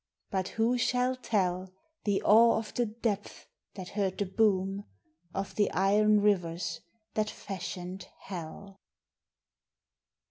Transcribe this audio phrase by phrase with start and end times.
[0.31, 1.71] But who shall tell
[2.05, 4.85] The awe of the depths that heard the boom
[5.31, 6.81] Of the iron rivers
[7.13, 8.81] that fashioned Hell!